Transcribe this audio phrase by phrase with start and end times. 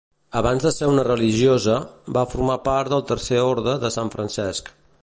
[0.39, 1.75] Abans de ser una religiosa,
[2.17, 4.79] va formar part del Tercer Orde de Sant Francesc.